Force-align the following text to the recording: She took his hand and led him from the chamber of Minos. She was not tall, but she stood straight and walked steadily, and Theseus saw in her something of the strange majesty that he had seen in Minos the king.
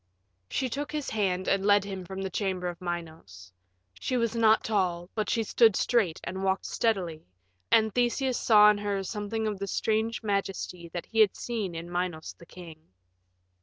She 0.49 0.67
took 0.67 0.91
his 0.91 1.11
hand 1.11 1.47
and 1.47 1.63
led 1.63 1.83
him 1.83 2.05
from 2.05 2.23
the 2.23 2.31
chamber 2.31 2.67
of 2.67 2.81
Minos. 2.81 3.51
She 3.99 4.17
was 4.17 4.35
not 4.35 4.63
tall, 4.63 5.11
but 5.13 5.29
she 5.29 5.43
stood 5.43 5.75
straight 5.75 6.19
and 6.23 6.43
walked 6.43 6.65
steadily, 6.65 7.27
and 7.71 7.93
Theseus 7.93 8.39
saw 8.39 8.71
in 8.71 8.79
her 8.79 9.03
something 9.03 9.45
of 9.45 9.59
the 9.59 9.67
strange 9.67 10.23
majesty 10.23 10.89
that 10.89 11.05
he 11.05 11.19
had 11.19 11.35
seen 11.35 11.75
in 11.75 11.87
Minos 11.91 12.33
the 12.35 12.47
king. 12.47 12.81